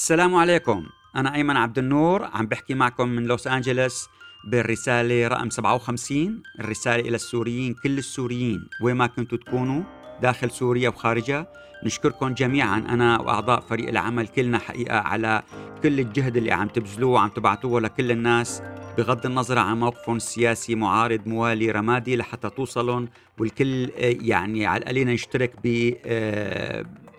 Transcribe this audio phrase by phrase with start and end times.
[0.00, 0.86] السلام عليكم.
[1.16, 4.08] أنا أيمن عبد النور عم بحكي معكم من لوس أنجلوس
[4.44, 9.82] بالرسالة رقم 57 الرسالة إلى السوريين كل السوريين وين ما كنتوا تكونوا
[10.22, 11.46] داخل سوريا وخارجها.
[11.84, 15.42] نشكركم جميعا أنا وأعضاء فريق العمل كلنا حقيقة على
[15.82, 18.62] كل الجهد اللي عم تبذلوه وعم تبعتوه لكل الناس
[18.98, 23.08] بغض النظر عن موقفهم السياسي معارض موالي رمادي لحتى توصلون
[23.38, 25.52] والكل يعني على القليل يشترك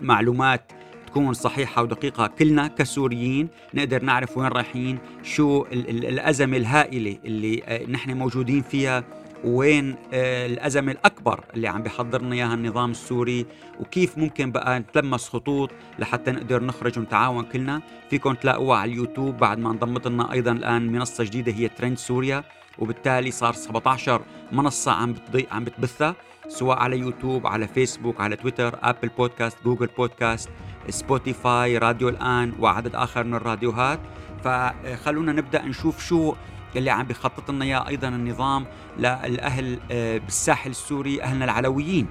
[0.01, 0.71] بمعلومات
[1.11, 2.27] تكون صحيحة ودقيقة.
[2.27, 8.61] كلنا كسوريين نقدر نعرف وين رايحين شو ال- ال- الأزمة الهائلة اللي آه، نحن موجودين
[8.61, 9.03] فيها
[9.43, 13.45] وين آه، الأزمة الأكبر اللي عم بيحضرنا إياها النظام السوري
[13.79, 15.69] وكيف ممكن بقى نتلمس خطوط
[15.99, 17.81] لحتى نقدر نخرج ونتعاون كلنا.
[18.09, 22.43] فيكم تلاقوها على اليوتيوب بعد ما انضمت لنا أيضا الآن منصة جديدة هي ترند سوريا
[22.79, 24.21] وبالتالي صار 17
[24.51, 25.47] منصة عم بتضي...
[25.51, 26.15] عم بتبثها
[26.47, 30.49] سواء على يوتيوب على فيسبوك على تويتر أبل بودكاست جوجل بودكاست
[30.89, 33.99] سبوتيفاي راديو الآن وعدد آخر من الراديوهات.
[34.43, 36.33] فخلونا نبدأ نشوف شو
[36.75, 38.65] اللي عم بيخطط لنا إياه أيضا النظام
[38.97, 42.07] للأهل آه، بالساحل السوري أهلنا العلويين.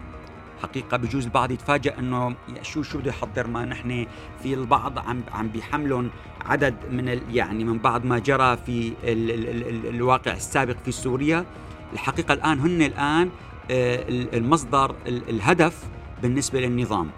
[0.62, 4.06] حقيقة بجوز البعض يتفاجئ إنه شو شو بده يحضر ما نحن
[4.42, 6.10] في البعض عم عم بيحملون
[6.46, 10.76] عدد من ال يعني من بعض ما جرى في ال ال ال ال الواقع السابق
[10.84, 11.44] في سوريا.
[11.92, 13.30] الحقيقة الآن هن الآن
[13.70, 15.84] آه، ال- المصدر ال- الهدف
[16.22, 17.10] بالنسبة للنظام.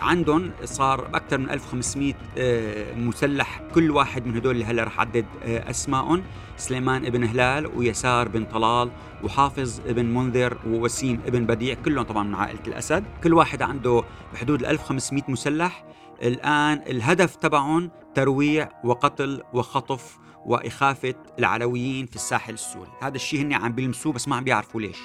[0.00, 5.26] عندهم صار أكثر من 1500 آه، مسلح كل واحد من هدول اللي هلا رح عدد
[5.42, 6.22] آه، أسمائهم
[6.56, 8.90] سليمان ابن هلال ويسار بن طلال
[9.22, 13.04] وحافظ ابن منذر ووسيم ابن بديع كلهم طبعا من عائلة الأسد.
[13.24, 15.84] كل واحد عنده بحدود ال 1500 مسلح.
[16.22, 22.90] الآن الهدف تبعهم ترويع وقتل وخطف وإخافة العلويين في الساحل السوري.
[23.02, 24.98] هذا الشيء هن عم بيلمسوه بس ما عم بيعرفوا ليش.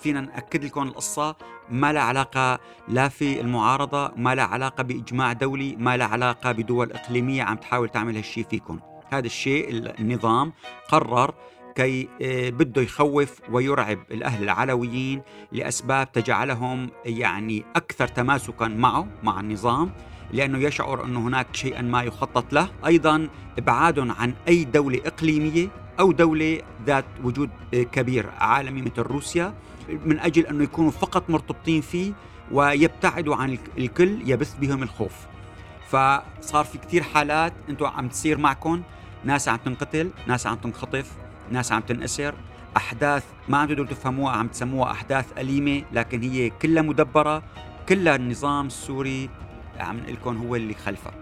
[0.00, 1.36] فينا نأكد لكم القصة
[1.70, 6.92] ما لها علاقة لا في المعارضة ما لها علاقة بإجماع دولي ما لها علاقة بدول
[6.92, 8.80] إقليمية عم تحاول تعمل هالشيء فيكم.
[9.12, 10.52] هذا الشيء النظام
[10.88, 11.34] قرر
[11.74, 15.22] كي آه، بده يخوف ويرعب الأهل العلويين
[15.52, 19.90] لأسباب تجعلهم يعني أكثر تماسكا معه مع النظام
[20.32, 25.68] لأنه يشعر أنه هناك شيئا ما يخطط له، أيضا إبعاد عن أي دولة إقليمية
[26.00, 29.54] أو دولة ذات وجود كبير عالمي مثل روسيا
[30.04, 32.12] من أجل أنه يكونوا فقط مرتبطين فيه
[32.52, 35.12] ويبتعدوا عن الك- الكل يبث بهم الخوف.
[35.88, 38.82] فصار في كتير حالات أنتم عم تصير معكم
[39.24, 41.12] ناس عم تنقتل ناس عم تنخطف
[41.50, 42.34] ناس عم تنأسر
[42.76, 47.42] أحداث ما عم تقدروا تفهموها عم تسموها أحداث أليمة لكن هي كلها مدبرة
[47.88, 49.30] كلها النظام السوري
[49.80, 51.12] عم نقول لكم هو اللي خلفها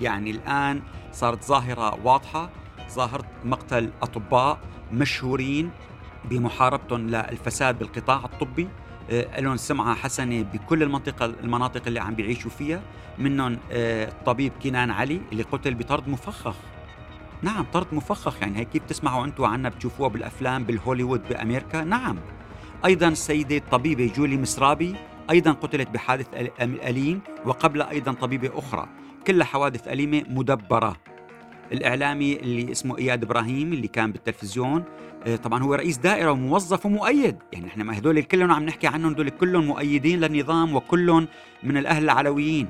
[0.00, 2.50] يعني الآن صارت ظاهرة واضحة
[2.90, 4.58] ظاهرة مقتل أطباء
[4.92, 5.70] مشهورين
[6.24, 8.68] بمحاربتهم للفساد بالقطاع الطبي.
[9.10, 12.80] آه، لهم سمعة حسنة بكل المنطقة المناطق اللي عم بيعيشوا فيها.
[13.18, 16.56] منهم آه، الطبيب كنان علي اللي قتل بطرد مفخخ.
[17.42, 18.58] نعم طرد مفخخ يعني.
[18.58, 22.16] هي كيف تسمعوا أنتم عنها بتشوفوها بالأفلام بالهوليوود بأمريكا؟ نعم.
[22.84, 24.96] أيضا السيده الطبيبه جولي مسرابي
[25.30, 26.26] أيضا قتلت بحادث
[26.60, 28.88] أليم وقبل أيضا طبيبة أخرى.
[29.26, 30.96] كلها حوادث أليمة مدبرة.
[31.72, 34.84] الإعلامي اللي اسمه إياد إبراهيم اللي كان بالتلفزيون.
[35.26, 37.36] آه، طبعا هو رئيس دائرة وموظف ومؤيد.
[37.52, 41.28] يعني إحنا ما هدول كلهم عم نحكي عنهم هدول كلهم مؤيدين للنظام وكلهم
[41.62, 42.68] من الأهل العلويين.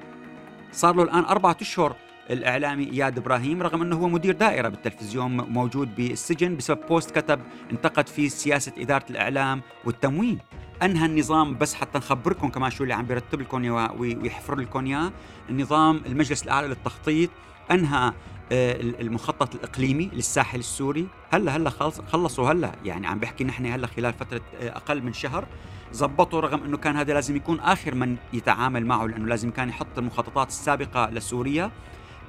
[0.72, 1.96] صار له الآن أربعة أشهر
[2.30, 7.40] الإعلامي إياد إبراهيم رغم إنه هو مدير دائرة بالتلفزيون موجود بالسجن بسبب بوست كتب
[7.72, 10.38] انتقد فيه سياسة إدارة الإعلام والتموين.
[10.82, 13.64] أنهى النظام بس حتى نخبركم كمان شو اللي عم بيرتب لكم
[13.98, 15.12] ويحفر لكم اياه
[15.50, 17.30] النظام المجلس الأعلى للتخطيط
[17.70, 18.12] أنهى
[18.52, 21.06] آه، المخطط الإقليمي للساحل السوري.
[21.30, 22.72] هلأ هلأ خلص خلصوا هلأ.
[22.84, 25.46] يعني عم بحكي نحن هلأ خلال فترة آه، أقل من شهر.
[25.92, 29.98] زبطوا رغم إنه كان هذا لازم يكون آخر من يتعامل معه لأنه لازم كان يحط
[29.98, 31.70] المخططات السابقة لسوريا.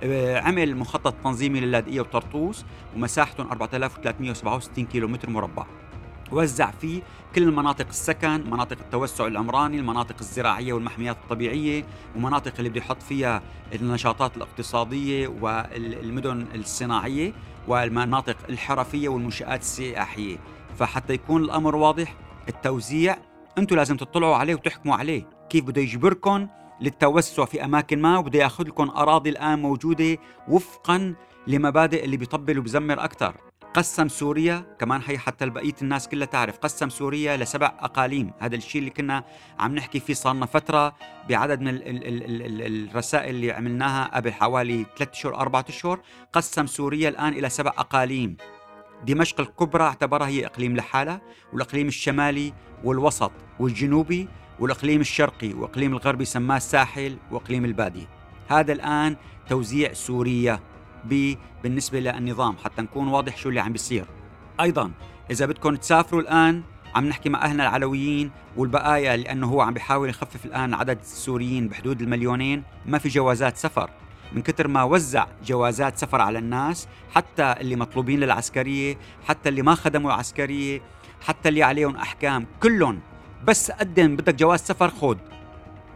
[0.04, 5.66] آه، عمل مخطط تنظيمي للاذقيه وطرطوس ومساحته 4367 كيلومتر مربع.
[6.32, 7.02] وزع فيه
[7.36, 11.86] كل المناطق السكن مناطق التوسع العمراني المناطق الزراعية والمحميات الطبيعية
[12.16, 13.42] ومناطق اللي بده يحط فيها
[13.74, 17.34] النشاطات الاقتصادية والمدن الصناعية
[17.68, 20.38] والمناطق الحرفية والمنشآت السياحية.
[20.80, 22.16] فحتى يكون الأمر واضح
[22.50, 23.18] التوزيع
[23.58, 25.24] أنتم لازم تطلعوا عليه وتحكموا عليه.
[25.50, 26.48] كيف بده يجبركم
[26.82, 30.18] للتوسع في أماكن ما وبده ياخذ لكم أراضي الآن موجودة
[30.48, 31.16] وفقا
[31.48, 36.89] لمبادئ اللي بيطبل وبزمر أكثر قسم سوريا كمان هي حتى بقيه الناس كلها تعرف قسم
[36.89, 38.31] سوريا لسبع أقاليم.
[38.39, 39.24] هذا الشيء اللي كنا
[39.60, 40.95] عم نحكي فيه صار لنا فترة
[41.30, 45.66] بعدد من ال ال ال ال ال الرسائل اللي عملناها قبل حوالي ثلاث اشهر أربعة
[45.69, 46.01] اشهر
[46.33, 48.38] قسم سوريا الآن إلى سبع أقاليم.
[49.07, 51.22] دمشق الكبرى اعتبرها هي إقليم لحالها
[51.54, 54.27] والإقليم الشمالي والوسط والجنوبي
[54.60, 58.07] والإقليم الشرقي وإقليم الغربي سماه الساحل وإقليم البادية.
[58.48, 59.15] هذا الآن
[59.50, 60.60] توزيع سوريا.
[61.63, 64.06] بالنسبة للنظام حتى نكون واضح شو اللي عم بيصير.
[64.62, 64.92] أيضا
[65.31, 66.63] إذا بدكم تسافروا الآن
[66.96, 72.01] عم نحكي مع أهلنا العلويين والبقايا لأنه هو عم بيحاول يخفف الآن عدد السوريين بحدود
[72.01, 73.90] المليونين ما في جوازات سفر.
[74.34, 78.98] من كتر ما وزع جوازات سفر على الناس حتى اللي مطلوبين للعسكرية
[79.28, 80.81] حتى اللي ما خدموا العسكرية
[81.22, 83.00] حتى اللي عليهم أحكام كلهم
[83.44, 85.18] بس قدم بدك جواز سفر خود.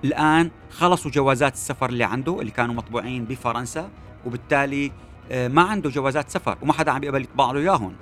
[0.03, 3.89] الآن خلصوا جوازات السفر اللي عنده اللي كانوا مطبوعين بفرنسا.
[4.25, 4.91] وبالتالي
[5.31, 7.93] آه، ما عنده جوازات سفر وما حدا عم يقبل يطبع له اياهم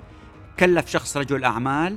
[0.58, 1.96] كلف شخص رجل أعمال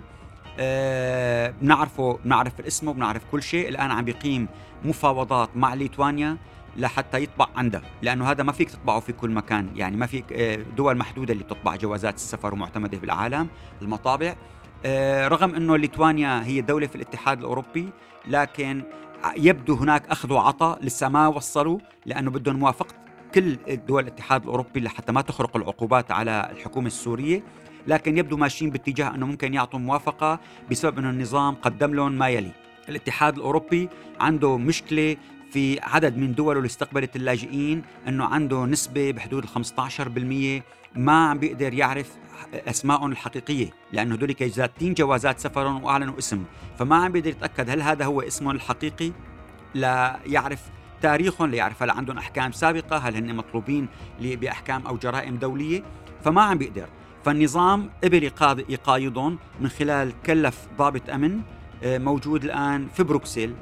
[0.59, 3.69] أه بنعرفه بنعرف اسمه بنعرف كل شيء.
[3.69, 4.47] الآن عم بيقيم
[4.85, 6.37] مفاوضات مع ليتوانيا
[6.77, 9.69] لحتى يطبع عندها لأنه هذا ما فيك تطبعه في كل مكان.
[9.75, 13.47] يعني ما فيك آه، دول محدودة اللي بتطبع جوازات السفر ومعتمدة بالعالم
[13.81, 14.35] المطابع.
[14.85, 17.89] آه، رغم إنه ليتوانيا هي دولة في الاتحاد الأوروبي
[18.27, 18.83] لكن
[19.37, 23.04] يبدو هناك أخذ وعطاء لسه ما وصلوا لأنه بدهم موافقة
[23.35, 27.43] كل دول الاتحاد الأوروبي لحتى ما تخرق العقوبات على الحكومة السورية
[27.87, 30.39] لكن يبدو ماشيين باتجاه إنه ممكن يعطوا موافقة
[30.71, 32.51] بسبب إنه النظام قدم لهم ما يلي.
[32.89, 33.89] الاتحاد الأوروبي
[34.19, 35.17] عنده مشكلة
[35.51, 39.65] في عدد من دوله اللي استقبلت اللاجئين إنه عنده نسبة بحدود ال
[40.63, 40.63] 15%
[40.95, 42.11] ما عم بيقدر يعرف
[42.53, 46.43] أسمائهم الحقيقية لأنه هذول ذاتين جوازات سفرهم وأعلنوا اسم
[46.79, 49.11] فما عم بيقدر يتأكد هل هذا هو اسمهم الحقيقي؟
[49.73, 50.74] لا يعرف
[51.05, 53.87] تاريخهم ليعرف هل عندهم أحكام سابقة هل هن مطلوبين
[54.21, 55.83] بأحكام أو جرائم دولية
[56.23, 56.87] فما عم بيقدر.
[57.25, 58.23] فالنظام قبل
[58.69, 61.41] يقايضهم من خلال كلف ضابط أمن
[61.83, 63.53] آه، موجود الآن في بروكسل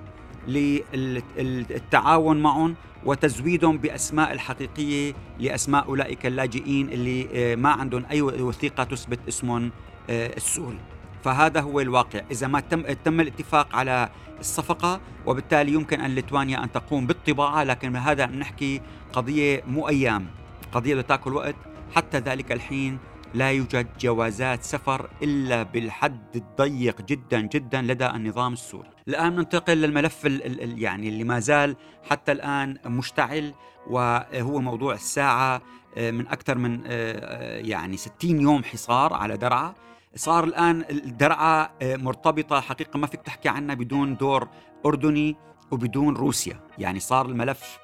[1.38, 2.76] للتعاون معهم
[3.06, 9.72] وتزويدهم بأسماء الحقيقية لأسماء أولئك اللاجئين اللي آه، ما عندهم أي وثيقة تثبت اسمهم
[10.10, 10.93] آه، السوري.
[11.24, 12.22] فهذا هو الواقع.
[12.32, 14.10] إذا ما تم, تم الاتفاق على
[14.40, 18.82] الصفقة وبالتالي يمكن أن ليتوانيا أن تقوم بالطباعة لكن هذا نحكي
[19.14, 20.28] قضية مو أيام
[20.72, 21.56] قضية تأكل وقت.
[21.96, 22.98] حتى ذلك الحين
[23.34, 28.90] لا يوجد جوازات سفر إلا بالحد الضيق جدا جدا لدى النظام السوري.
[29.08, 31.76] الآن ننتقل للملف ال ال يعني اللي ما زال
[32.10, 33.54] حتى الآن مشتعل
[33.88, 35.62] وهو موضوع الساعة
[35.98, 39.74] آه، من أكثر من آه، آه، يعني 60 يوم حصار على درعا.
[40.16, 44.48] صار الآن الدرعا مرتبطة حقيقة ما فيك تحكي عنها بدون دور
[44.86, 45.36] أردني
[45.72, 46.60] وبدون روسيا.
[46.78, 47.80] يعني صار الملف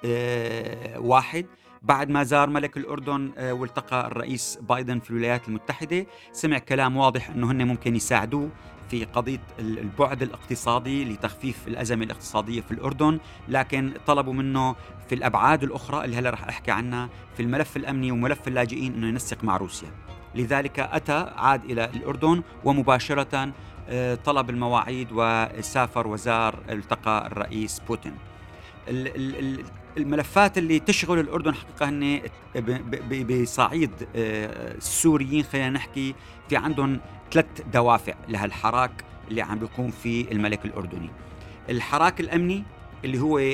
[0.98, 1.46] واحد.
[1.82, 7.30] بعد ما زار ملك الأردن آه، والتقى الرئيس بايدن في الولايات المتحدة سمع كلام واضح
[7.30, 8.50] أنه هن ممكن يساعدوه
[8.90, 13.20] في قضية البعد الاقتصادي لتخفيف الأزمة الاقتصادية في الأردن.
[13.48, 14.76] لكن طلبوا منه
[15.10, 19.44] في الأبعاد الأخرى اللي هلا رح أحكي عنها في الملف الأمني وملف اللاجئين أنه ينسق
[19.44, 19.90] مع روسيا.
[20.36, 23.52] لذلك أتى عاد إلى الأردن ومباشرة
[23.90, 28.14] آه، طلب المواعيد وسافر وزار التقى الرئيس بوتين
[29.98, 32.22] الملفات اللي تشغل الأردن حقيقة هن
[33.30, 36.16] بصعيد آه، السوريين خلينا نحكي
[36.50, 37.00] في عندهم
[37.32, 38.92] ثلاث دوافع لهالحراك
[39.30, 41.10] اللي عم بيقوم فيه الملك الأردني.
[41.70, 42.64] الحراك الأمني
[43.06, 43.54] اللي هو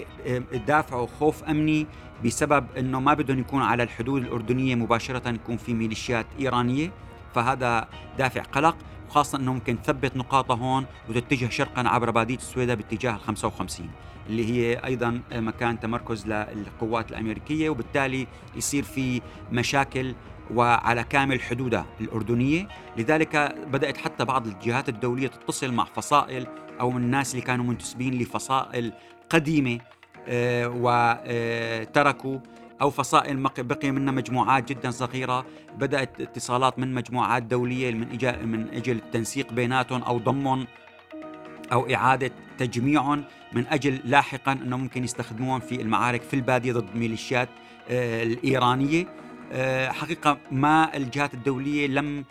[0.68, 1.88] دافعه خوف أمني
[2.26, 6.92] بسبب إنه ما بدهم يكون على الحدود الأردنية مباشرة يكون في ميليشيات إيرانية.
[7.36, 7.88] فهذا
[8.18, 8.78] دافع قلق
[9.10, 13.90] وخاصة أنه ممكن تثبت نقاطها هون وتتجه شرقا عبر بادية السويدة باتجاه ال 55
[14.30, 19.22] اللي هي أيضا مكان تمركز للقوات الأمريكية وبالتالي يصير في
[19.52, 20.16] مشاكل
[20.54, 22.68] وعلى كامل حدودها الأردنية.
[22.98, 26.48] لذلك بدأت حتى بعض الجهات الدولية تتصل مع فصائل
[26.80, 28.94] أو من الناس اللي كانوا منتسبين لفصائل
[29.30, 29.80] قديمة
[30.28, 32.40] آه، وتركوا
[32.82, 35.46] أو فصائل بقي منها مجموعات جدا صغيرة.
[35.78, 40.68] بدأت اتصالات من مجموعات دولية من إجا من أجل التنسيق بيناتهم أو ضمهم
[41.72, 47.50] أو إعادة تجميعهم من أجل لاحقا أنه ممكن يستخدموهم في المعارك في البادية ضد الميليشيات
[47.90, 49.06] آه، الإيرانية.
[49.52, 52.26] آه، حقيقة ما الجهات الدولية لم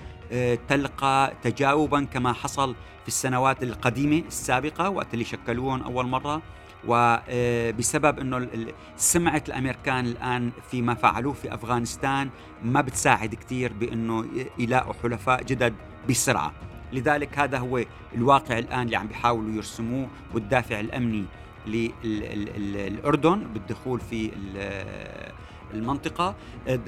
[0.68, 6.42] تلقى تجاوبا كما حصل في السنوات القديمة السابقة وقت اللي شكلوهم أول مرة.
[6.88, 8.48] وبسبب إنه
[8.96, 12.30] سمعه الأمريكان الآن فيما فعلوه في أفغانستان
[12.64, 14.24] ما بتساعد كثير بإنه
[14.58, 15.74] يلاقوا حلفاء جدد
[16.08, 16.52] بسرعة.
[16.92, 21.24] لذلك هذا هو الواقع الآن اللي عم بيحاولوا يرسموه والدافع الأمني
[22.04, 24.30] للاردن بالدخول في
[25.74, 26.34] المنطقة.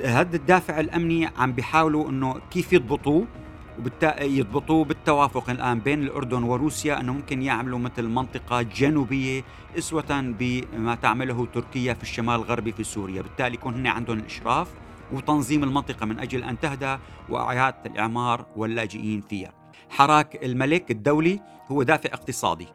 [0.04, 3.26] هذا الدافع الأمني عم بيحاولوا إنه كيف يضبطوه
[4.20, 9.44] يضبطوه بالتوافق الآن بين الأردن وروسيا أنه ممكن يعملوا مثل منطقة جنوبية
[9.78, 13.22] أسوة بما تعمله تركيا في الشمال الغربي في سوريا.
[13.22, 14.68] بالتالي يكون هن عندهم الإشراف
[15.12, 19.52] وتنظيم المنطقة من أجل أن تهدى وإعادة الإعمار واللاجئين فيها.
[19.90, 22.66] حراك الملك الدولي هو دافع اقتصادي.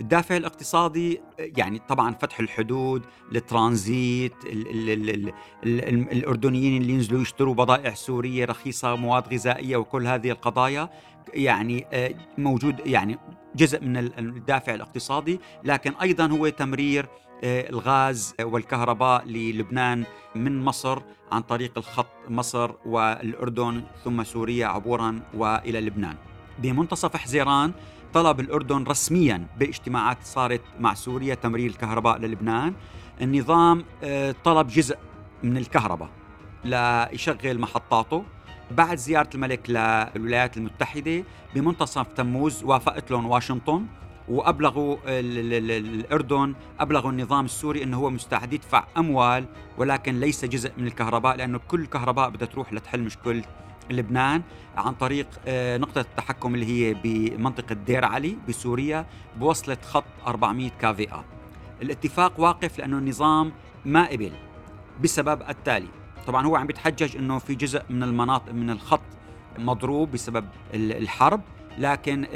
[0.00, 3.02] الدافع الاقتصادي يعني طبعا فتح الحدود
[3.34, 5.32] الترانزيت ال ال ال ال
[5.64, 10.90] ال الأردنيين اللي ينزلوا يشتروا بضائع سورية رخيصة مواد غذائية وكل هذه القضايا
[11.34, 13.18] يعني آه، موجود يعني
[13.56, 17.06] جزء من الدافع الاقتصادي لكن أيضا هو تمرير
[17.44, 20.04] آه، الغاز والكهرباء للبنان
[20.34, 21.02] من مصر
[21.32, 26.16] عن طريق الخط مصر والأردن ثم سوريا عبورا وإلى لبنان.
[26.58, 27.72] بمنتصف حزيران
[28.14, 32.74] طلب الأردن رسميا باجتماعات صارت مع سوريا تمرير الكهرباء للبنان.
[33.20, 34.96] النظام آه، طلب جزء
[35.42, 36.08] من الكهرباء
[36.64, 38.24] ليشغل محطاته
[38.70, 41.24] بعد زيارة الملك للولايات المتحدة
[41.54, 43.86] بمنتصف تموز وافقت لهم واشنطن
[44.28, 49.44] وأبلغوا الأردن أبلغوا النظام السوري إنه هو مستعد يدفع أموال
[49.78, 53.42] ولكن ليس جزء من الكهرباء لأنه كل الكهرباء بدها تروح لتحل مشكلة
[53.92, 54.42] لبنان
[54.76, 59.06] عن طريق آه، نقطة التحكم اللي هي بمنطقة دير علي بسوريا
[59.36, 61.24] بوصلة خط 400 كافيئة
[61.82, 63.52] الاتفاق واقف لأنه النظام
[63.84, 64.32] ما قبل
[65.02, 65.88] بسبب التالي.
[66.26, 69.00] طبعا هو عم بيتحجج أنه في جزء من المناطق من الخط
[69.58, 70.44] مضروب بسبب
[70.74, 71.40] الحرب
[71.78, 72.26] لكن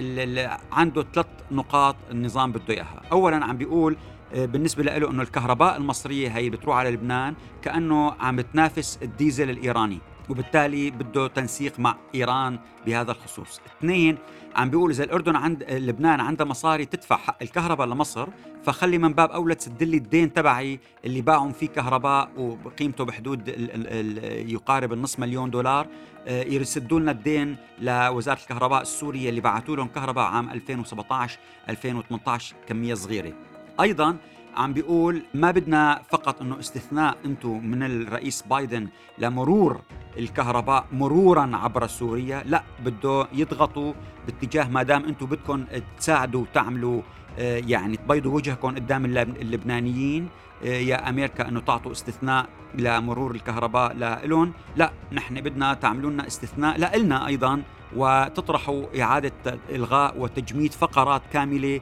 [0.73, 3.03] عنده ثلاث نقاط النظام بده إياها.
[3.13, 3.97] اولا عم بيقول
[4.35, 9.99] آه، بالنسبة له إنه الكهرباء المصرية هي بتروح على لبنان كأنه عم بتنافس الديزل الإيراني.
[10.31, 13.61] وبالتالي بده تنسيق مع إيران بهذا الخصوص.
[13.79, 14.19] اثنين
[14.57, 18.29] عم بيقول إذا الأردن عند لبنان عندها مصاري تدفع حق الكهرباء لمصر
[18.65, 22.31] فخلي من باب أولى تسد لي الدين تبعي اللي باعهم فيه كهرباء
[22.65, 23.87] وقيمته بحدود ال ال
[24.19, 25.87] ال يقارب النص مليون دولار
[26.27, 31.39] آه، يسدوا لنا الدين لوزارة الكهرباء السورية اللي بعثوا لهم كهرباء عام 2017
[31.69, 33.33] 2018 كمية صغيرة.
[33.81, 34.17] أيضا
[34.57, 39.81] عم بيقول ما بدنا فقط إنه استثناء أنتم من الرئيس بايدن لمرور
[40.19, 43.93] الكهرباء مرورا عبر سوريا لا بده يضغطوا
[44.27, 45.65] باتجاه ما دام أنتم بدكم
[45.99, 47.03] تساعدوا وتعملوا
[47.39, 50.29] آه، يعني تبيضوا وجهكم قدام اللبنانيين
[50.65, 53.95] آه، يا أمريكا إنه تعطوا استثناء لمرور الكهرباء
[54.27, 57.63] لهم لا نحن بدنا تعملوا لنا استثناء لنا أيضا
[57.97, 61.81] وتطرحوا إعادة إلغاء وتجميد فقرات كاملة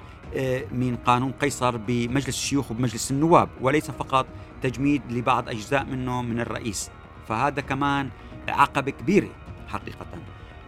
[0.72, 4.26] من قانون قيصر بمجلس الشيوخ وبمجلس النواب وليس فقط
[4.62, 6.90] تجميد لبعض أجزاء منه من الرئيس.
[7.28, 8.10] فهذا كمان
[8.48, 9.28] عقبة كبيرة
[9.68, 10.06] حقيقة.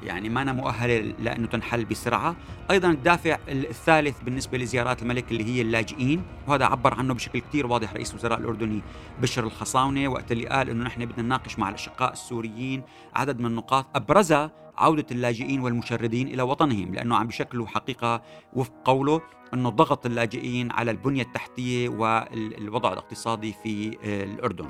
[0.04, 2.36] يعني ما أنا مؤهلة لأنه تنحل بسرعة.
[2.70, 7.92] أيضا الدافع الثالث بالنسبة لزيارات الملك اللي هي اللاجئين وهذا عبر عنه بشكل كثير واضح
[7.92, 8.82] رئيس الوزراء الأردني
[9.22, 12.82] بشر الخصاونة وقت اللي قال أنه نحن بدنا نناقش مع الأشقاء السوريين
[13.14, 13.86] عدد من النقاط.
[13.96, 19.20] أبرزها عودة اللاجئين والمشردين إلى وطنهم لأنه عم بشكلوا حقيقة وفق قوله
[19.54, 24.68] أنه ضغط اللاجئين على البنية التحتية والوضع الاقتصادي في الأردن.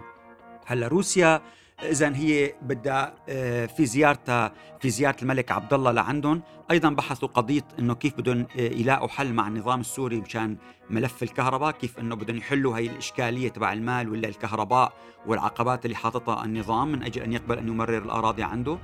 [0.66, 1.42] هلأ روسيا
[1.83, 6.43] اذا هي بدها آه، في زيارتها في زيارة الملك عبد الله لعندهم.
[6.71, 10.57] أيضا بحثوا قضية إنه كيف بدهم آه، يلاقوا حل مع النظام السوري مشان
[10.90, 14.93] ملف الكهرباء كيف إنه بدهم يحلوا هي الإشكالية تبع المال ولا الكهرباء
[15.26, 18.78] والعقبات اللي حاططها النظام من أجل أن يقبل أن يمرر الأراضي عنده.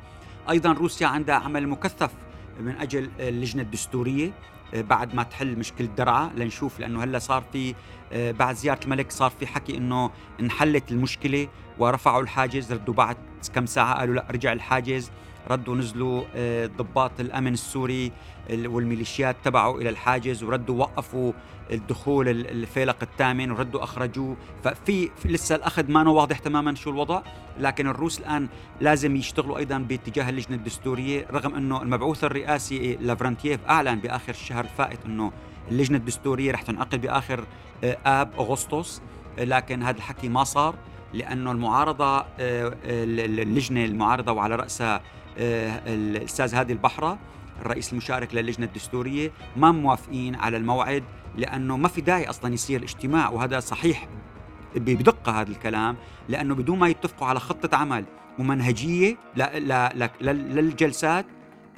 [0.50, 2.10] أيضا روسيا عندها عمل مكثف
[2.60, 4.26] من أجل اللجنة الدستورية.
[4.26, 4.32] آه،
[4.74, 7.74] بعد ما تحل مشكلة درعا لنشوف لأنه هلأ صار في
[8.12, 10.10] آه، بعد زيارة الملك صار في حكي إنه
[10.40, 11.48] انحلت المشكلة
[11.78, 13.16] ورفعوا الحاجز ردوا بعد
[13.54, 15.10] كم ساعة قالوا لأ رجع الحاجز
[15.50, 18.12] ردوا نزلوا آه، ضباط الأمن السوري
[18.50, 21.32] والميليشيات تبعه إلى الحاجز وردوا وقفوا
[21.70, 27.22] الدخول الفيلق الثامن وردوا اخرجوه ففي لسه الأخذ ما واضح تماما شو الوضع
[27.58, 28.48] لكن الروس الآن
[28.80, 35.04] لازم يشتغلوا أيضا باتجاه اللجنة الدستورية رغم إنه المبعوث الرئاسي لافرانتييف أعلن بآخر الشهر الفائت
[35.06, 35.32] إنه
[35.70, 37.44] اللجنة الدستورية رح تنعقد بآخر
[37.84, 39.02] آه، آب أغسطس.
[39.38, 40.74] لكن هذا الحكي ما صار
[41.12, 45.00] لأنه المعارضة آه، اللجنة المعارضة وعلى رأسها
[45.38, 47.18] آه، الأستاذ هادي البحرة
[47.60, 51.04] الرئيس المشارك للجنة الدستورية ما موافقين على الموعد
[51.36, 54.08] لأنه ما في داعي أصلا يصير اجتماع وهذا صحيح
[54.76, 55.96] بدقة هذا الكلام
[56.28, 58.04] لأنه بدون ما يتفقوا على خطة عمل
[58.38, 59.16] ومنهجية
[60.20, 61.26] للجلسات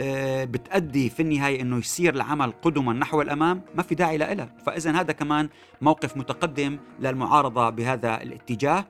[0.00, 5.00] آه، بتأدي في النهاية أنه يصير العمل قدما نحو الأمام ما في داعي لها فإذا
[5.00, 5.48] هذا كمان
[5.80, 8.84] موقف متقدم للمعارضة بهذا الاتجاه.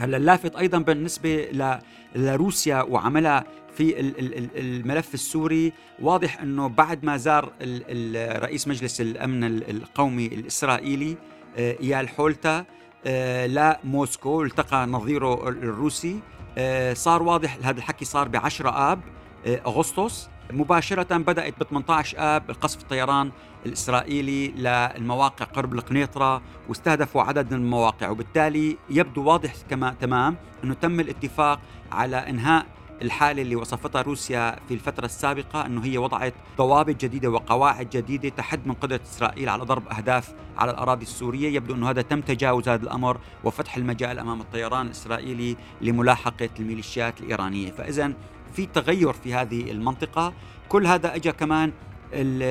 [0.00, 1.48] هلا اللافت أيضا بالنسبة
[2.14, 3.44] لروسيا وعملها
[3.74, 4.00] في
[4.56, 5.72] الملف السوري.
[6.00, 7.52] واضح إنه بعد ما زار
[8.42, 11.16] رئيس مجلس الأمن القومي الإسرائيلي
[11.56, 12.64] آه، إيال حولتا
[13.06, 16.20] آه، لموسكو التقى نظيره الروسي.
[16.58, 19.00] آه، صار واضح هذا الحكي صار ب 10 اب
[19.46, 20.28] أغسطس.
[20.52, 23.30] مباشرة بدأت ب 18 آب قصف الطيران
[23.66, 31.00] الإسرائيلي للمواقع قرب القنيطرة واستهدفوا عدد من المواقع وبالتالي يبدو واضح كما تمام أنه تم
[31.00, 31.60] الاتفاق
[31.92, 32.66] على إنهاء
[33.02, 38.66] الحالة اللي وصفتها روسيا في الفترة السابقة أنه هي وضعت ضوابط جديدة وقواعد جديدة تحد
[38.66, 41.48] من قدرة إسرائيل على ضرب أهداف على الأراضي السورية.
[41.48, 47.70] يبدو أنه هذا تم تجاوز هذا الأمر وفتح المجال أمام الطيران الإسرائيلي لملاحقة الميليشيات الإيرانية.
[47.70, 48.12] فإذا
[48.54, 50.32] في تغير في هذه المنطقة.
[50.68, 51.72] كل هذا أجا كمان
[52.12, 52.42] ال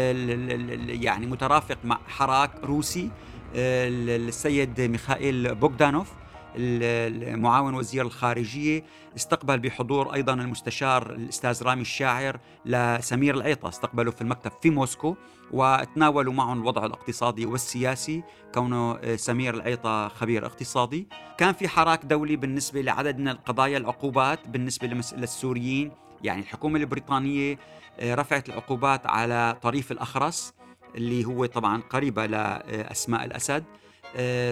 [0.71, 3.09] ال يعني مترافق مع حراك روسي
[3.55, 6.07] السيد ميخائيل بوغدانوف.
[6.55, 8.83] المعاون وزير الخارجية
[9.15, 13.69] استقبل بحضور أيضا المستشار الأستاذ رامي الشاعر لسمير العيطة.
[13.69, 15.15] استقبلوا في المكتب في موسكو
[15.51, 21.07] وتناولوا معه الوضع الاقتصادي والسياسي كونه سمير العيطة خبير اقتصادي.
[21.37, 24.87] كان في حراك دولي بالنسبة لعدد من القضايا العقوبات بالنسبة
[25.17, 25.91] للسوريين
[26.23, 27.59] يعني الحكومة البريطانية
[27.99, 30.53] آه، رفعت العقوبات على طريف الأخرس
[30.95, 33.63] اللي هو طبعا قريبة لأسماء الأسد.
[33.63, 33.88] آه،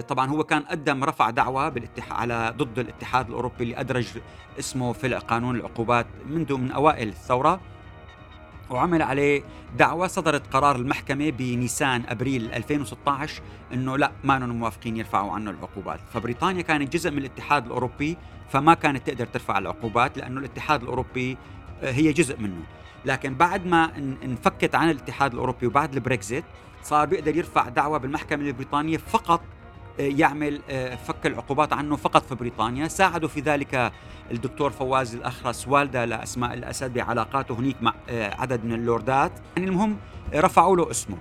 [0.08, 4.06] طبعا هو كان قدم رفع دعوة بالاتحاد على ضد الاتحاد الأوروبي اللي أدرج
[4.58, 7.60] اسمه في قانون العقوبات منذ من أوائل الثورة
[8.70, 9.42] وعمل عليه
[9.76, 16.00] دعوة صدرت قرار المحكمة بنيسان أبريل 2016 أنه لا ما موافقين يرفعوا عنه العقوبات.
[16.12, 18.16] فبريطانيا كانت جزء من الاتحاد الأوروبي
[18.48, 21.36] فما كانت تقدر ترفع العقوبات لأنه الاتحاد الأوروبي آه،
[21.82, 22.62] هي جزء منه.
[23.04, 26.44] لكن بعد ما انفكت عن الاتحاد الأوروبي وبعد البريكزيت
[26.82, 29.40] صار بيقدر يرفع دعوى بالمحكمة البريطانيه فقط
[30.00, 32.88] آه، يعمل آه، فك العقوبات عنه فقط في بريطانيا.
[32.88, 33.92] ساعدوا في ذلك
[34.30, 39.32] الدكتور فواز الأخرس والد أسماء الأسد بعلاقاته هنيك مع آه، عدد من اللوردات.
[39.56, 39.96] يعني المهم
[40.34, 41.16] رفعوا له اسمه.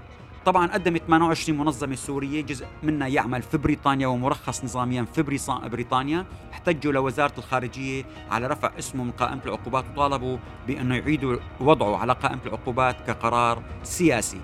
[0.48, 5.22] طبعا قدمت 28 منظمة سورية جزء منها يعمل في بريطانيا ومرخص نظاميا في
[5.70, 6.26] بريطانيا.
[6.52, 10.38] احتجوا لوزارة الخارجية على رفع اسمه من قائمة العقوبات وطالبوا
[10.68, 14.40] بأنه يعيدوا وضعه على قائمة العقوبات كقرار سياسي.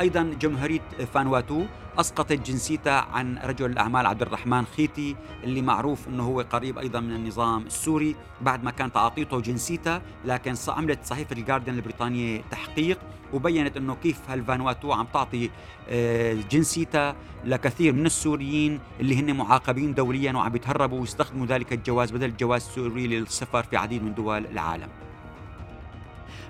[0.00, 0.80] أيضا جمهورية
[1.14, 1.64] فانواتو
[1.98, 7.14] أسقطت جنسيتها عن رجل الأعمال عبد الرحمن خيتي اللي معروف أنه هو قريب أيضا من
[7.14, 12.98] النظام السوري بعد ما كانت أعطيته جنسيتها لكن عملت صحيفة الجارديان البريطانية تحقيق
[13.32, 15.50] وبينت أنه كيف هالفانواتو عم تعطي
[15.88, 22.26] آه، جنسيتها لكثير من السوريين اللي هن معاقبين دوليا وعم يتهربوا ويستخدموا ذلك الجواز بدل
[22.26, 24.88] الجواز السوري للسفر في عديد من دول العالم.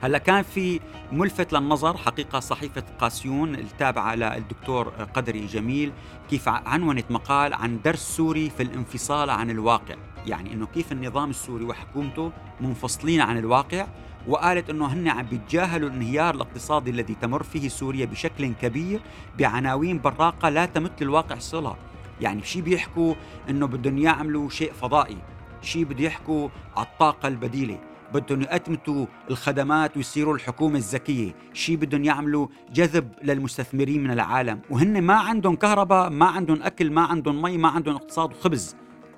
[0.03, 0.81] هلا كان في
[1.13, 5.93] ملفت للنظر حقيقة صحيفة قاسيون التابعة للدكتور قدري جميل
[6.31, 9.95] كيف عنونت مقال عن درس سوري في الانفصال عن الواقع.
[10.27, 13.87] يعني إنه كيف النظام السوري وحكومته منفصلين عن الواقع
[14.27, 19.01] وقالت إنه هن عم بيتجاهلوا الانهيار الاقتصادي الذي تمر فيه سوريا بشكل كبير
[19.39, 21.77] بعناوين براقة لا تمت للواقع صلة.
[22.21, 23.15] يعني شيء بيحكوا
[23.51, 25.19] إنه بدهم يعملوا شيء فضائي
[25.63, 27.79] شيء بده يحكوا على الطاقة البديلة.
[28.15, 31.35] بدهم يأتمتوا الخدمات ويصيروا الحكومة الذكية.
[31.53, 34.61] شيء بدهم يعملوا جذب للمستثمرين من العالم.
[34.71, 38.77] وهن ما عندهم كهرباء ما عندهم أكل ما عندهم مي ما عندهم اقتصاد وخبز.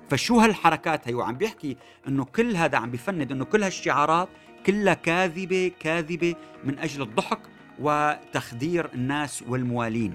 [0.09, 1.77] فشو هالحركات هي؟ وعم بيحكي
[2.07, 4.29] إنه كل هذا عم بيفند إنه كل هالشعارات
[4.65, 7.39] كلها كاذبة كاذبة من أجل الضحك
[7.79, 10.13] وتخدير الناس والموالين.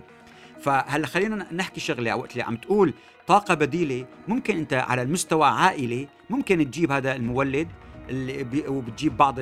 [0.61, 2.95] فهلا خلينا نحكي شغلة وقت اللي عم تقول
[3.27, 4.07] طاقة بديلة.
[4.29, 7.69] ممكن أنت على المستوى عائلي ممكن تجيب هذا المولد
[8.09, 9.35] اللي وبتجيب بعض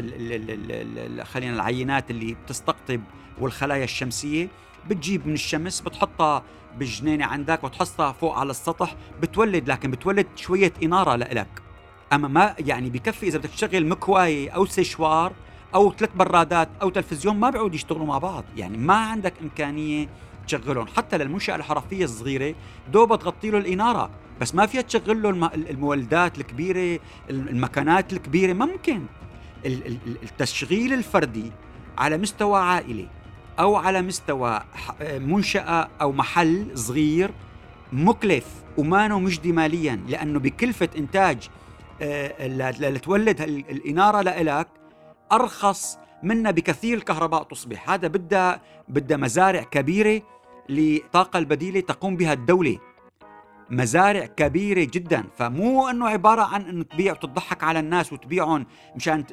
[1.22, 3.00] خلينا العينات اللي بتستقطب
[3.40, 4.48] والخلايا الشمسية.
[4.88, 6.42] بتجيب من الشمس بتحطها
[6.79, 8.96] بالجنينه عندك وتحطها فوق على السطح.
[9.22, 11.62] بتولد لكن بتولد شوية إنارة لإلك.
[12.12, 15.33] أما ما يعني بكفي إذا بدك تشغل مكواية أو سيشوار
[15.74, 18.44] أو ثلاث برادات أو تلفزيون ما بيعودوا يشتغلوا مع بعض.
[18.57, 20.09] يعني ما عندك إمكانية
[20.46, 20.87] تشغلهم.
[20.96, 22.55] حتى للمنشأة الحرفية الصغيرة
[22.92, 24.11] دوبها تغطي له الإنارة.
[24.40, 28.53] بس ما فيها تشغل له المولدات الكبيرة المكانات الكبيرة.
[28.53, 29.03] ما ممكن.
[30.23, 31.53] التشغيل الفردي
[31.99, 33.09] على مستوى عائلي
[33.59, 34.61] أو على مستوى
[35.01, 37.31] منشأة أو محل صغير
[37.92, 40.01] مكلف ومانه مجدي ماليا.
[40.09, 41.49] لأنه بكلفة إنتاج
[42.03, 42.47] آه،
[42.81, 44.68] لتولد الإنارة لإلك
[45.33, 47.90] أرخص منا بكثير الكهرباء تصبح.
[47.90, 50.23] هذا بدها بدها مزارع كبيرة
[50.68, 52.79] لطاقة البديلة تقوم بها الدولة.
[53.70, 55.24] مزارع كبيرة جدا.
[55.37, 59.24] فمو إنه عبارة عن انه تبيع وتضحك على الناس وتبيعهم مشان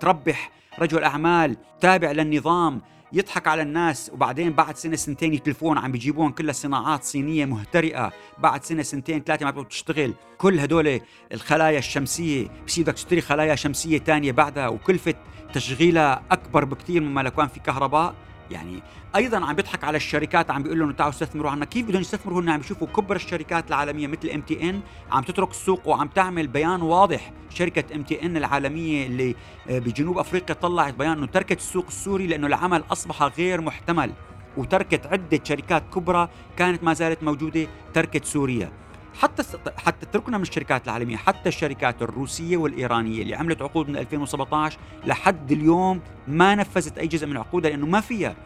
[0.00, 4.10] تربح رجل أعمال تابع للنظام يضحك على الناس.
[4.14, 8.12] وبعدين بعد سنة سنتين يتلفون عم بيجيبون كلها صناعات صينية مهترئة.
[8.38, 11.00] بعد سنة سنتين ثلاثة ما بتشتغل كل هدول
[11.32, 14.68] الخلايا الشمسية بصير بدك تشتري خلايا شمسية ثانية بعدها.
[14.68, 15.14] وكلفة
[15.52, 18.14] تشغيلها أكبر بكثير مما لو كان في كهرباء.
[18.50, 18.82] يعني
[19.16, 21.64] أيضا عم بيضحك على الشركات عم بيقول لهم تعالوا استثمروا عنا.
[21.64, 24.80] كيف بدهم يستثمروا؟ هن عم يشوفوا كبر الشركات العالمية مثل ام تي ان
[25.10, 27.32] عم تترك السوق وعم تعمل بيان واضح.
[27.50, 29.34] شركة MTN العالمية اللي
[29.70, 34.12] آه، بجنوب أفريقيا طلعت بيان إنه تركت السوق السوري لأنه العمل أصبح غير محتمل
[34.56, 38.72] وتركت عدة شركات كبرى كانت ما زالت موجودة تركت سوريا.
[39.20, 39.42] حتى
[39.76, 45.52] حتى تركنا من الشركات العالمية حتى الشركات الروسية والإيرانية اللي عملت عقود من 2017 لحد
[45.52, 48.36] اليوم ما نفذت أي جزء من عقودها لأنه ما فيها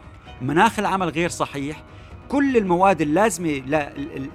[0.41, 1.83] مناخ العمل غير صحيح.
[2.29, 3.49] كل المواد اللازمة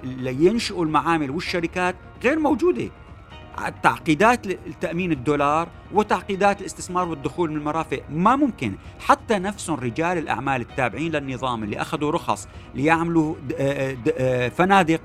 [0.03, 2.89] لينشئوا المعامل والشركات غير موجودة.
[3.83, 8.73] تعقيدات لتأمين الدولار وتعقيدات الاستثمار والدخول من المرافق ما ممكن.
[8.99, 13.35] حتى نفسهم رجال الأعمال التابعين للنظام اللي أخذوا رخص ليعملوا
[14.49, 15.01] فنادق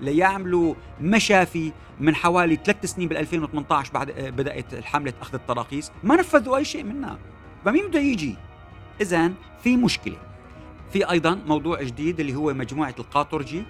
[0.00, 5.90] ليعملوا مشافي من حوالي ثلاث سنين بال 2018 بعد بدأت حملة أخذ التراخيص.
[6.04, 7.18] ما نفذوا أي شيء منها.
[7.64, 8.36] فمين بده يجي؟
[9.00, 9.32] إذا
[9.62, 10.16] في مشكلة.
[10.92, 13.62] في أيضا موضوع جديد اللي هو مجموعة القاطرجي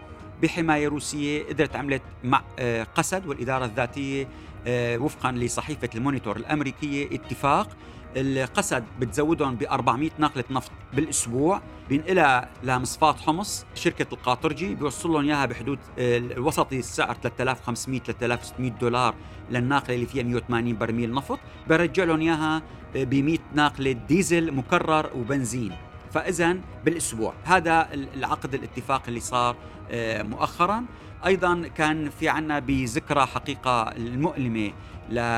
[0.42, 4.28] بحماية روسية قدرت عملت مع آه، قسد والإدارة الذاتية
[4.66, 7.68] آه، وفقا لصحيفة المونيتور الأمريكية اتفاق
[8.16, 13.66] القسد بتزودهم ب 400 ناقلة نفط بالأسبوع بينقلها لمصفاة حمص.
[13.74, 19.14] شركة القاطرجي بيوصل لهم إياها بحدود آه، الوسطي السعر 3500 3600 دولار
[19.50, 21.38] للناقلة اللي فيها 180 برميل نفط.
[21.68, 22.62] برجع لهم إياها
[22.94, 25.72] ب 100 ناقلة ديزل مكرر وبنزين.
[26.12, 27.34] فاذا بالأسبوع.
[27.44, 29.56] هذا العقد الاتفاق اللي صار
[29.90, 30.84] آه، مؤخرا.
[31.26, 34.72] أيضا كان في عنا بذكرى حقيقة المؤلمة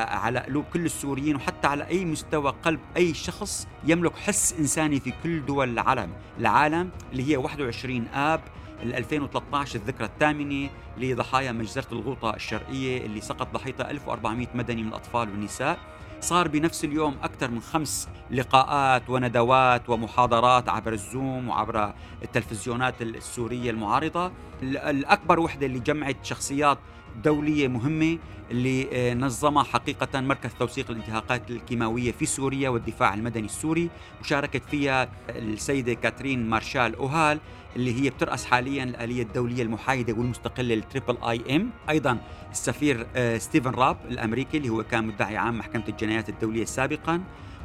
[0.05, 5.13] على قلوب كل السوريين وحتى على أي مستوى قلب أي شخص يملك حس إنساني في
[5.23, 6.13] كل دول العالم.
[6.39, 8.41] العالم اللي هي 21 آب
[8.83, 15.79] 2013 الذكرى الثامنة لضحايا مجزرة الغوطة الشرقية اللي سقط ضحيتها 1400 مدني من الأطفال والنساء.
[16.21, 24.33] صار بنفس اليوم أكثر من خمس لقاءات وندوات ومحاضرات عبر الزوم وعبر التلفزيونات السورية المعارضة.
[24.63, 26.79] الأكبر وحدة اللي جمعت شخصيات
[27.25, 28.19] دولية مهمة
[28.51, 35.09] اللي آه، نظمها حقيقة مركز توثيق الانتهاكات الكيماوية في سوريا والدفاع المدني السوري وشاركت فيها
[35.31, 37.41] السيدة كاترين مارشال أوهال
[37.77, 42.19] اللي هي بترأس حاليا الآلية الدولية المحايدة والمستقلة ال triple IM أيضا
[42.51, 47.21] السفير آه، ستيفن راب الأمريكي اللي هو كان مدعي عام محكمة الجنايات الدولية سابقا.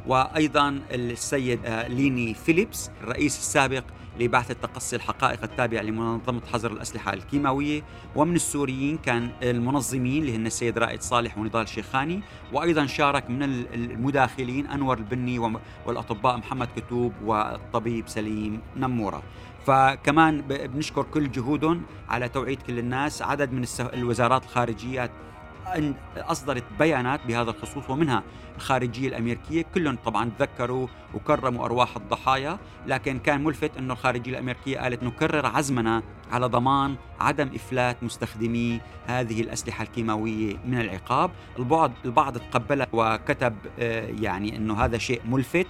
[0.06, 3.84] وأيضا السيد آه، ليني فيليبس الرئيس السابق
[4.20, 7.82] لبعثة تقصي الحقائق التابعة لمنظمة حظر الأسلحة الكيماوية.
[8.16, 12.20] ومن السوريين كان المنظمين اللي هن السيد رائد صالح ونضال شيخاني
[12.52, 15.38] وأيضا شارك من المداخلين أنور البني
[15.86, 19.22] والأطباء محمد كتوب والطبيب سليم نمورة.
[19.66, 23.22] فكمان بنشكر كل جهودهم على توعية كل الناس.
[23.22, 23.64] عدد من
[23.94, 25.10] الوزارات الخارجية
[26.16, 28.22] أصدرت بيانات بهذا الخصوص ومنها
[28.56, 29.64] الخارجية الأمريكية.
[29.74, 36.02] كلهم طبعا تذكروا وكرموا أرواح الضحايا لكن كان ملفت أنه الخارجية الأمريكية قالت نكرر عزمنا
[36.32, 41.30] على ضمان عدم إفلات مستخدمي هذه الأسلحة الكيماوية من العقاب.
[41.58, 45.66] البعض البعض تقبلها وكتب آه، يعني أنه هذا شيء ملفت.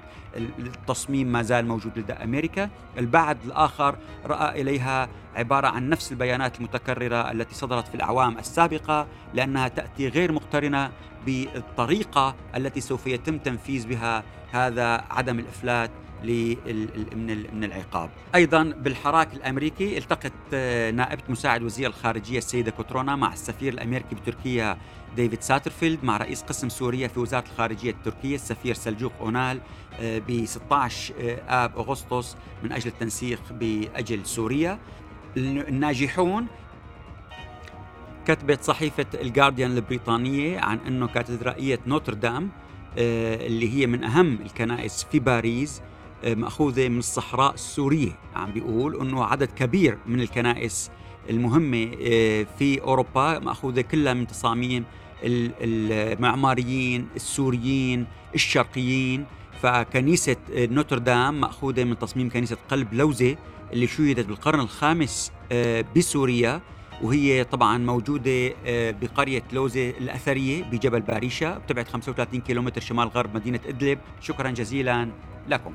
[0.59, 2.71] التصميم ما زال موجود لدى أمريكا.
[2.99, 9.69] البعض الآخر رأى إليها عبارة عن نفس البيانات المتكررة التي صدرت في الأعوام السابقة لأنها
[9.69, 10.91] تأتي غير مقترنة
[11.27, 15.91] بالطريقة التي سوف يتم تنفيذ بها هذا عدم الإفلات
[16.25, 18.11] من من العقاب.
[18.35, 24.77] أيضا بالحراك الأمريكي التقت آه، نائبة مساعد وزير الخارجية السيدة كوترونا مع السفير الأمريكي بتركيا
[25.17, 29.61] ديفيد ساترفيلد مع رئيس قسم سوريا في وزارة الخارجية التركية السفير سلجوق أونال
[30.01, 34.79] آه، ب 16 آه، آب أغسطس من أجل التنسيق بأجل سوريا.
[35.37, 36.47] الناجحون
[38.27, 42.49] كتبت صحيفة الجارديان البريطانية عن أنه كاتدرائية نوتردام
[42.99, 45.83] اللي هي من أهم الكنائس في باريس
[46.27, 50.91] مأخوذة من الصحراء السورية عم بيقول أنه عدد كبير من الكنائس
[51.31, 54.85] المهمة آه، في أوروبا مأخوذة كلها من تصاميم
[55.25, 59.25] المعماريين السوريين الشرقيين.
[59.63, 63.37] فكنيسة نوتردام مأخوذة من تصميم كنيسة قلب لوزة
[63.73, 66.61] اللي شيدت بالقرن الخامس آه، بسوريا.
[67.03, 73.61] وهي طبعا موجودة آه، بقرية لوزة الأثرية بجبل باريشا بتبعد 35 كيلومتر شمال غرب مدينة
[73.69, 73.99] إدلب.
[74.21, 75.09] شكرا جزيلا
[75.49, 75.75] لكم.